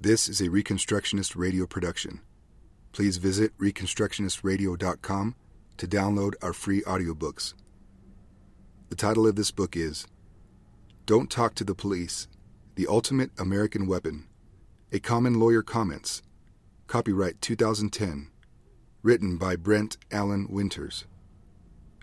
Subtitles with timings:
[0.00, 2.20] This is a Reconstructionist radio production.
[2.92, 5.34] Please visit ReconstructionistRadio.com
[5.76, 7.54] to download our free audiobooks.
[8.90, 10.06] The title of this book is
[11.04, 12.28] Don't Talk to the Police
[12.76, 14.28] The Ultimate American Weapon.
[14.92, 16.22] A Common Lawyer Comments.
[16.86, 18.30] Copyright 2010.
[19.02, 21.06] Written by Brent Allen Winters.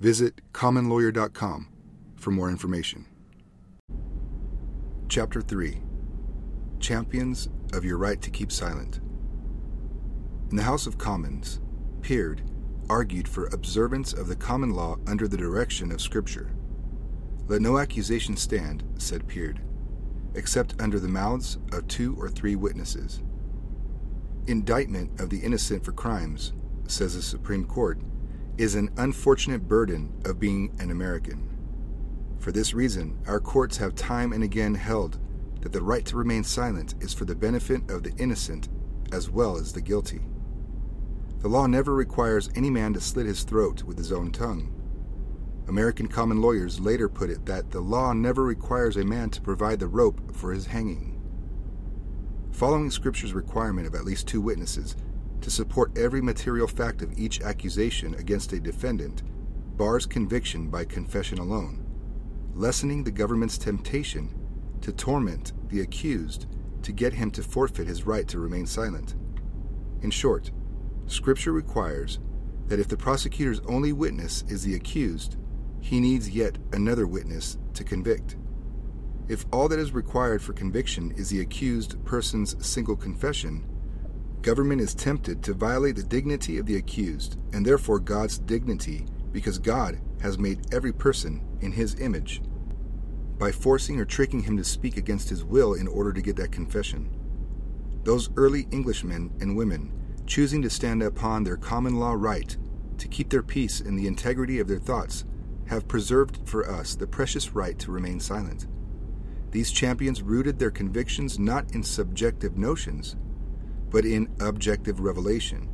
[0.00, 1.68] Visit commonlawyer.com
[2.16, 3.04] for more information.
[5.10, 5.82] Chapter 3
[6.80, 9.00] Champions of Your Right to Keep Silent.
[10.50, 11.60] In the House of Commons,
[12.02, 12.42] Peard
[12.88, 16.50] argued for observance of the common law under the direction of Scripture.
[17.48, 19.60] Let no accusation stand, said Peard,
[20.34, 23.22] except under the mouths of two or three witnesses.
[24.46, 26.52] Indictment of the innocent for crimes,
[26.86, 27.98] says the Supreme Court,
[28.58, 31.48] is an unfortunate burden of being an American.
[32.38, 35.18] For this reason, our courts have time and again held
[35.62, 38.68] that the right to remain silent is for the benefit of the innocent
[39.12, 40.20] as well as the guilty.
[41.38, 44.72] The law never requires any man to slit his throat with his own tongue.
[45.68, 49.80] American common lawyers later put it that the law never requires a man to provide
[49.80, 51.20] the rope for his hanging.
[52.50, 54.96] Following Scripture's requirement of at least two witnesses
[55.40, 59.22] to support every material fact of each accusation against a defendant
[59.76, 61.84] bars conviction by confession alone,
[62.54, 64.41] lessening the government's temptation
[64.82, 66.46] to torment the accused
[66.82, 69.14] to get him to forfeit his right to remain silent.
[70.02, 70.50] In short,
[71.06, 72.18] Scripture requires
[72.66, 75.36] that if the prosecutor's only witness is the accused,
[75.80, 78.36] he needs yet another witness to convict.
[79.28, 83.64] If all that is required for conviction is the accused person's single confession,
[84.42, 89.58] government is tempted to violate the dignity of the accused and therefore God's dignity because
[89.58, 92.42] God has made every person in his image
[93.38, 96.52] by forcing or tricking him to speak against his will in order to get that
[96.52, 97.10] confession.
[98.04, 99.92] Those early Englishmen and women,
[100.26, 102.56] choosing to stand upon their common law right
[102.98, 105.24] to keep their peace and the integrity of their thoughts,
[105.66, 108.66] have preserved for us the precious right to remain silent.
[109.50, 113.16] These champions rooted their convictions not in subjective notions,
[113.90, 115.68] but in objective revelation.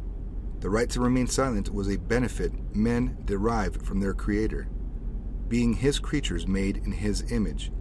[0.61, 4.69] The right to remain silent was a benefit men derived from their Creator
[5.49, 7.73] being his creatures made in his image.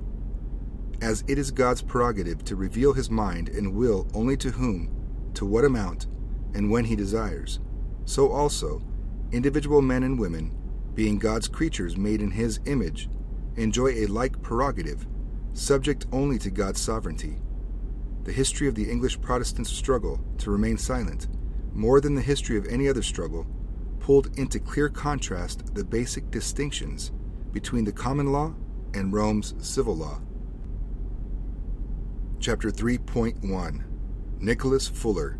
[1.01, 5.45] As it is God's prerogative to reveal his mind and will only to whom, to
[5.45, 6.07] what amount,
[6.53, 7.59] and when he desires,
[8.05, 8.81] so also
[9.31, 10.51] individual men and women,
[10.95, 13.09] being God's creatures made in his image,
[13.57, 15.05] enjoy a like prerogative,
[15.53, 17.37] subject only to God's sovereignty.
[18.23, 21.27] The history of the English Protestant struggle to remain silent,
[21.73, 23.45] more than the history of any other struggle,
[23.99, 27.11] pulled into clear contrast the basic distinctions
[27.51, 28.53] between the common law
[28.93, 30.19] and Rome's civil law.
[32.39, 33.83] Chapter 3.1
[34.39, 35.39] Nicholas Fuller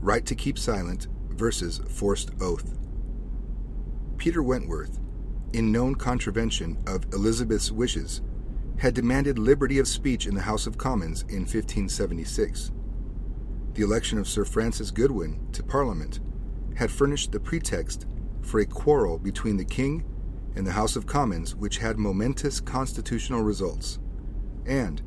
[0.00, 2.78] Right to Keep Silent versus Forced Oath.
[4.18, 5.00] Peter Wentworth,
[5.52, 8.22] in known contravention of Elizabeth's wishes,
[8.78, 12.72] had demanded liberty of speech in the House of Commons in 1576.
[13.72, 16.20] The election of Sir Francis Goodwin to Parliament
[16.76, 18.06] had furnished the pretext
[18.42, 20.04] for a quarrel between the King
[20.56, 23.98] in the House of Commons, which had momentous constitutional results.
[24.66, 25.02] And,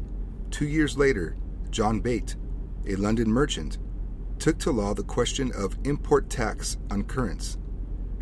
[0.51, 1.35] two years later,
[1.69, 2.35] John Bate,
[2.87, 3.79] a London merchant,
[4.37, 7.57] took to law the question of import tax on currants.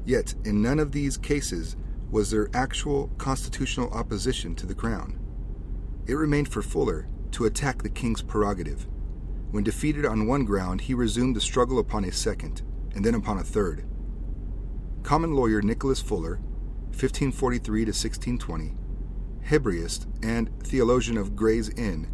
[0.06, 1.76] Yet, in none of these cases
[2.10, 5.20] was there actual constitutional opposition to the Crown.
[6.08, 8.88] It remained for Fuller to attack the King's prerogative.
[9.52, 12.62] When defeated on one ground, he resumed the struggle upon a second,
[12.96, 13.86] and then upon a third.
[15.04, 16.40] Common lawyer Nicholas Fuller
[16.88, 18.74] 1543 to 1620,
[19.48, 22.10] Hebraist and theologian of Gray's Inn,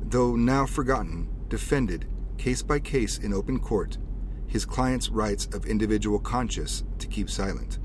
[0.00, 2.06] though now forgotten, defended,
[2.38, 3.98] case by case in open court,
[4.46, 7.78] his client's rights of individual conscience to keep silent.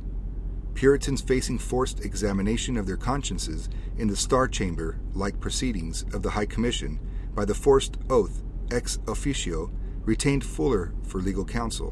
[0.73, 6.31] Puritans facing forced examination of their consciences in the Star Chamber like proceedings of the
[6.31, 6.99] High Commission
[7.33, 9.71] by the forced oath ex officio
[10.03, 11.91] retained Fuller for legal counsel.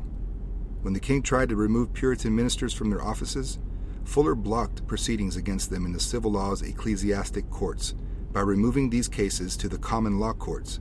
[0.81, 3.59] When the king tried to remove Puritan ministers from their offices,
[4.05, 7.95] Fuller blocked proceedings against them in the civil law's ecclesiastic courts
[8.31, 10.79] by removing these cases to the common law courts,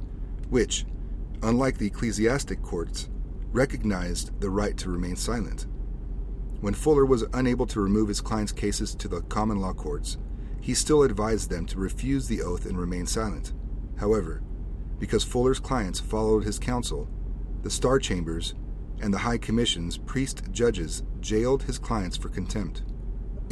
[0.49, 0.87] which,
[1.43, 3.09] unlike the ecclesiastic courts,
[3.53, 5.67] recognized the right to remain silent.
[6.61, 10.17] When Fuller was unable to remove his clients' cases to the common law courts,
[10.61, 13.53] he still advised them to refuse the oath and remain silent.
[13.99, 14.43] However,
[14.99, 17.09] because Fuller's clients followed his counsel,
[17.63, 18.55] the Star Chambers
[19.01, 22.83] and the High Commission's priest judges jailed his clients for contempt.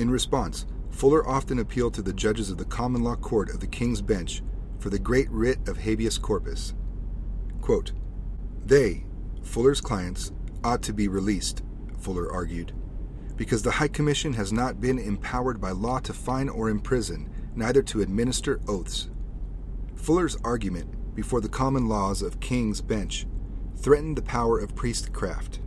[0.01, 3.67] In response, Fuller often appealed to the judges of the common law court of the
[3.67, 4.43] King's Bench
[4.79, 6.73] for the great writ of habeas corpus.
[7.61, 7.93] Quote,
[8.65, 9.05] They,
[9.43, 10.33] Fuller's clients,
[10.65, 11.63] ought to be released,
[11.99, 12.73] Fuller argued,
[13.37, 17.83] because the High Commission has not been empowered by law to fine or imprison, neither
[17.83, 19.11] to administer oaths.
[19.97, 23.27] Fuller's argument before the common laws of King's Bench
[23.77, 25.61] threatened the power of priestcraft.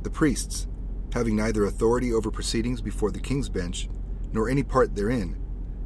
[0.00, 0.66] The priests,
[1.16, 3.88] having neither authority over proceedings before the King's Bench
[4.34, 5.34] nor any part therein,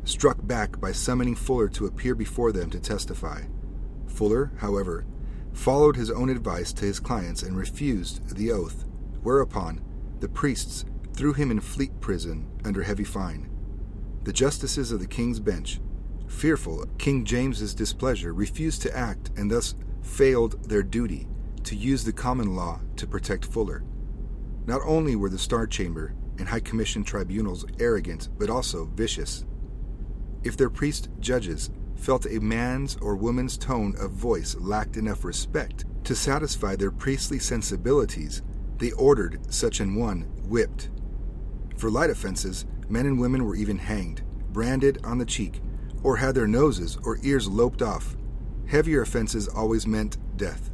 [0.03, 3.43] struck back by summoning Fuller to appear before them to testify.
[4.09, 5.07] Fuller, however,
[5.53, 8.85] followed his own advice to his clients and refused the oath,
[9.23, 9.81] whereupon
[10.19, 13.49] the priests threw him in Fleet Prison under heavy fine.
[14.25, 15.81] The justices of the King's Bench,
[16.27, 21.29] fearful of King James's displeasure, refused to act and thus failed their duty
[21.63, 23.85] to use the common law to protect Fuller.
[24.67, 29.45] Not only were the Star Chamber and High Commission tribunals arrogant, but also vicious.
[30.43, 35.85] If their priest judges felt a man's or woman's tone of voice lacked enough respect
[36.05, 38.43] to satisfy their priestly sensibilities,
[38.79, 40.91] they ordered such an one whipped.
[41.77, 44.23] For light offenses, men and women were even hanged,
[44.53, 45.61] branded on the cheek,
[46.03, 48.17] or had their noses or ears loped off.
[48.67, 50.71] Heavier offenses always meant death.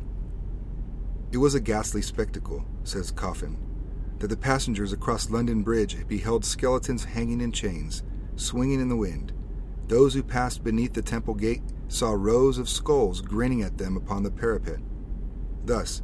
[1.32, 3.56] It was a ghastly spectacle, says Coffin,
[4.18, 8.02] that the passengers across London Bridge beheld skeletons hanging in chains,
[8.36, 9.32] swinging in the wind.
[9.88, 14.22] Those who passed beneath the temple gate saw rows of skulls grinning at them upon
[14.22, 14.80] the parapet.
[15.64, 16.02] Thus,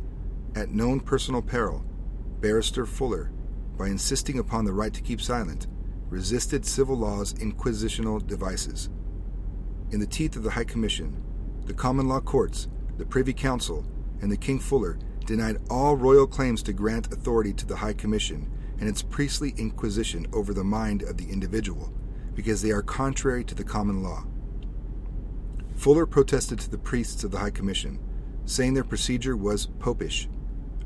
[0.54, 1.84] at known personal peril,
[2.40, 3.32] Barrister Fuller,
[3.76, 5.66] by insisting upon the right to keep silent,
[6.08, 8.90] resisted civil law's inquisitional devices.
[9.90, 11.22] In the teeth of the High Commission,
[11.64, 12.68] the common law courts,
[12.98, 13.84] the Privy Council,
[14.20, 18.50] and the King Fuller denied all royal claims to grant authority to the High Commission
[18.78, 21.92] and its priestly inquisition over the mind of the individual,
[22.34, 24.24] because they are contrary to the common law.
[25.76, 27.98] Fuller protested to the priests of the High Commission,
[28.44, 30.28] saying their procedure was popish,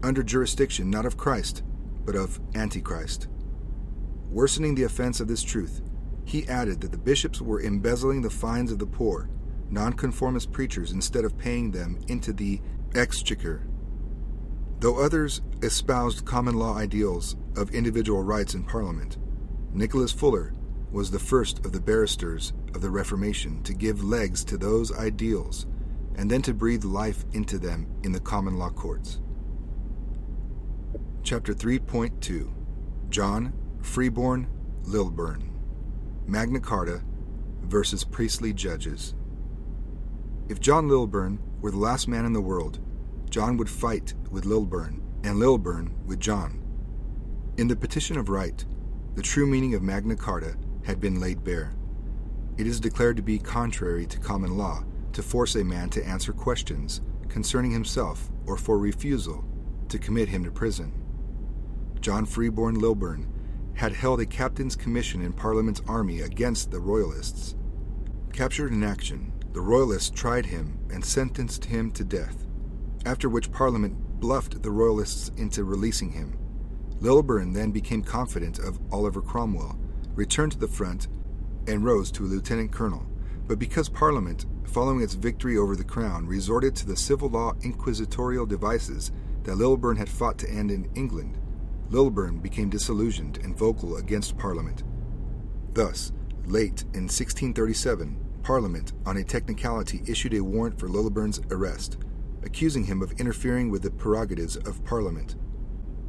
[0.02, 1.62] under jurisdiction not of Christ,
[2.04, 3.28] but of Antichrist.
[4.30, 5.80] Worsening the offense of this truth,
[6.24, 9.30] he added that the bishops were embezzling the fines of the poor,
[9.70, 12.60] nonconformist preachers, instead of paying them into the
[12.94, 13.66] exchequer.
[14.80, 19.16] Though others espoused common law ideals of individual rights in Parliament,
[19.72, 20.52] Nicholas Fuller
[20.92, 25.66] was the first of the barristers of the Reformation to give legs to those ideals
[26.16, 29.20] and then to breathe life into them in the common law courts.
[31.22, 32.52] Chapter 3.2
[33.10, 33.52] John
[33.82, 34.46] Freeborn
[34.84, 35.52] Lilburne
[36.26, 37.02] Magna Carta
[37.62, 39.14] versus Priestly Judges.
[40.48, 42.78] If John Lilburne were the last man in the world,
[43.36, 46.62] John would fight with Lilburne, and Lilburne with John.
[47.58, 48.64] In the Petition of Right,
[49.14, 50.56] the true meaning of Magna Carta
[50.86, 51.74] had been laid bare.
[52.56, 56.32] It is declared to be contrary to common law to force a man to answer
[56.32, 59.44] questions concerning himself or for refusal
[59.90, 60.90] to commit him to prison.
[62.00, 63.30] John Freeborn Lilburne
[63.74, 67.54] had held a captain's commission in Parliament's army against the Royalists.
[68.32, 72.45] Captured in action, the Royalists tried him and sentenced him to death,
[73.06, 76.36] after which Parliament bluffed the Royalists into releasing him.
[77.00, 79.78] Lilburne then became confident of Oliver Cromwell
[80.16, 81.06] returned to the front,
[81.68, 83.06] and rose to a lieutenant colonel.
[83.46, 88.46] But because Parliament, following its victory over the Crown, resorted to the civil law inquisitorial
[88.46, 89.12] devices
[89.44, 91.38] that Lilburne had fought to end in England,
[91.90, 94.82] Lilburne became disillusioned and vocal against Parliament.
[95.72, 96.12] Thus,
[96.46, 101.98] late in 1637, Parliament, on a technicality, issued a warrant for Lilburne's arrest,
[102.46, 105.36] accusing him of interfering with the prerogatives of Parliament.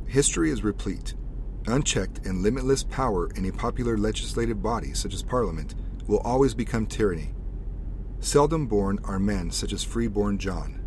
[0.07, 1.15] History is replete
[1.67, 5.75] Unchecked and limitless power in a popular legislative body such as Parliament
[6.07, 7.33] will always become tyranny.
[8.21, 10.81] Seldom born are men such as freeborn John.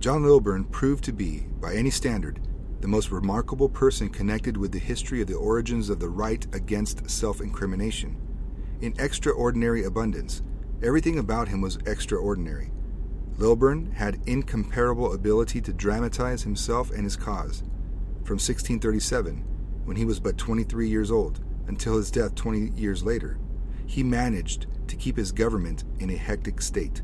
[0.00, 2.40] John Lilburne proved to be, by any standard,
[2.80, 7.08] the most remarkable person connected with the history of the origins of the right against
[7.08, 8.16] self incrimination.
[8.80, 10.42] In extraordinary abundance,
[10.82, 12.72] everything about him was extraordinary.
[13.40, 17.60] Lilburne had incomparable ability to dramatize himself and his cause.
[18.22, 19.38] From 1637,
[19.86, 23.38] when he was but 23 years old, until his death 20 years later,
[23.86, 27.00] he managed to keep his government in a hectic state,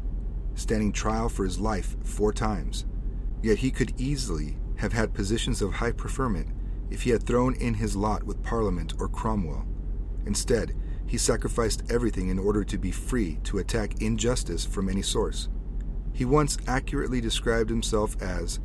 [0.54, 2.84] standing trial for his life four times.
[3.42, 6.48] Yet he could easily have had positions of high preferment
[6.90, 9.66] if he had thrown in his lot with Parliament or Cromwell.
[10.26, 10.74] Instead,
[11.06, 15.48] he sacrificed everything in order to be free to attack injustice from any source.
[16.16, 18.58] He once accurately described himself as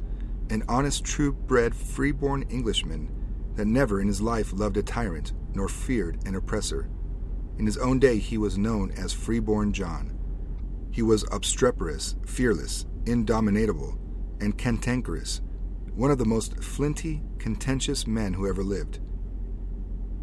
[0.49, 3.09] an honest, true bred, free-born Englishman
[3.55, 6.89] that never in his life loved a tyrant nor feared an oppressor.
[7.57, 10.17] In his own day, he was known as Freeborn John.
[10.91, 13.99] He was obstreperous, fearless, indomitable,
[14.39, 15.41] and cantankerous,
[15.93, 18.95] one of the most flinty, contentious men who ever lived.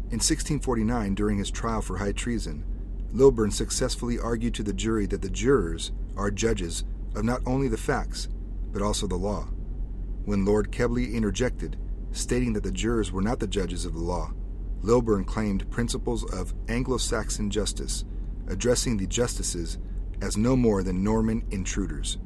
[0.09, 2.65] In 1649, during his trial for high treason,
[3.11, 6.85] Lilburne successfully argued to the jury that the jurors are judges
[7.15, 8.29] of not only the facts,
[8.71, 9.45] but also the law.
[10.25, 11.77] When Lord Kebley interjected,
[12.11, 14.33] stating that the jurors were not the judges of the law,
[14.81, 18.05] Lilburne claimed principles of Anglo Saxon justice,
[18.47, 19.77] addressing the justices
[20.21, 22.17] as no more than Norman intruders.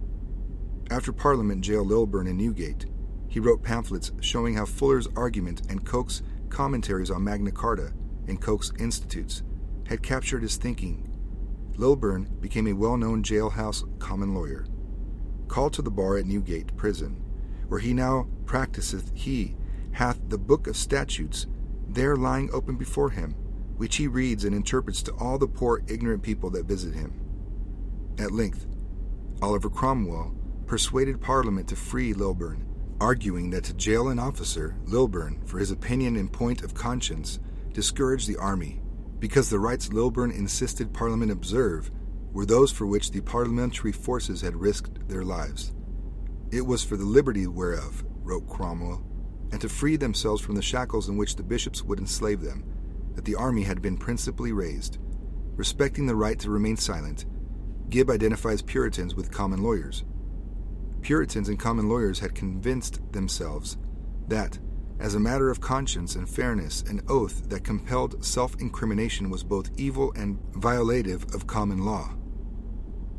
[0.91, 2.85] After Parliament jailed Lilburne in Newgate,
[3.27, 7.93] he wrote pamphlets showing how Fuller's argument and Coke's commentaries on Magna Carta
[8.27, 9.43] and Coke's Institutes
[9.87, 11.09] had captured his thinking.
[11.75, 14.65] Lilburne became a well known jailhouse common lawyer.
[15.53, 17.15] Called to the bar at Newgate prison,
[17.67, 19.55] where he now practiseth, he
[19.91, 21.45] hath the book of statutes
[21.87, 23.35] there lying open before him,
[23.77, 27.13] which he reads and interprets to all the poor ignorant people that visit him.
[28.17, 28.65] At length,
[29.43, 30.33] Oliver Cromwell
[30.65, 32.65] persuaded Parliament to free Lilburne,
[32.99, 37.39] arguing that to jail an officer, Lilburne, for his opinion in point of conscience,
[37.73, 38.81] discouraged the army,
[39.19, 41.91] because the rights Lilburne insisted Parliament observe
[42.33, 45.73] were those for which the parliamentary forces had risked their lives.
[46.51, 49.05] It was for the liberty whereof, wrote Cromwell,
[49.51, 52.63] and to free themselves from the shackles in which the bishops would enslave them,
[53.15, 54.97] that the army had been principally raised.
[55.55, 57.25] Respecting the right to remain silent,
[57.89, 60.03] Gibb identifies Puritans with common lawyers.
[61.01, 63.77] Puritans and common lawyers had convinced themselves
[64.27, 64.57] that,
[64.99, 69.69] as a matter of conscience and fairness, an oath that compelled self incrimination was both
[69.77, 72.15] evil and violative of common law.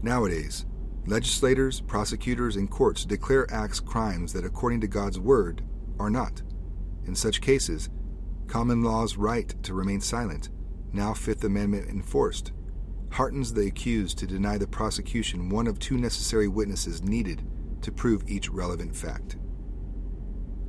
[0.04, 0.66] Nowadays,
[1.06, 5.62] legislators, prosecutors, and courts declare acts crimes that, according to God's word,
[5.98, 6.42] are not.
[7.06, 7.88] In such cases,
[8.46, 10.50] common law's right to remain silent,
[10.92, 12.52] now Fifth Amendment enforced,
[13.12, 17.42] heartens the accused to deny the prosecution one of two necessary witnesses needed
[17.80, 19.38] to prove each relevant fact.